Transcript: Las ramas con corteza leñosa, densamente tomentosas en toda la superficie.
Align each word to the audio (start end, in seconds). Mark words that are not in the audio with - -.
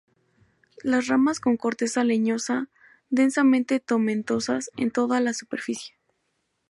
Las 0.81 1.05
ramas 1.05 1.39
con 1.39 1.57
corteza 1.57 2.03
leñosa, 2.03 2.69
densamente 3.11 3.79
tomentosas 3.79 4.71
en 4.75 4.89
toda 4.89 5.19
la 5.21 5.35
superficie. 5.35 5.93